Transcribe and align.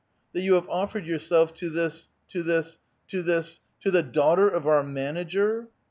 *' 0.17 0.33
"That 0.33 0.41
vou 0.41 0.55
have 0.55 0.67
offered 0.67 1.05
yourself 1.05 1.53
to 1.53 1.69
this— 1.69 2.09
to 2.29 2.41
this— 2.41 2.79
to 3.09 3.21
this— 3.21 3.59
to 3.81 3.91
the 3.91 4.01
daughter 4.01 4.49
of 4.49 4.67
our 4.67 4.81
manager 4.81 5.67